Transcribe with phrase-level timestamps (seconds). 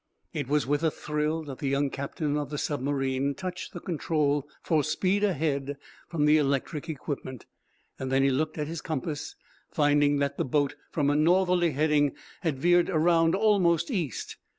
[0.33, 4.47] It was with a thrill that the young captain of the submarine touched the control
[4.63, 5.77] for speed ahead
[6.09, 7.45] from the electric equipment.
[7.99, 9.35] Then he looked at his compass,
[9.69, 14.37] finding that the boat, from a northerly heading, had veered around almost east.